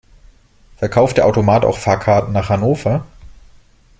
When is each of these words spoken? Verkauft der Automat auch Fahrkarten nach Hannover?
Verkauft 0.77 1.17
der 1.17 1.27
Automat 1.27 1.63
auch 1.63 1.77
Fahrkarten 1.77 2.33
nach 2.33 2.49
Hannover? 2.49 3.05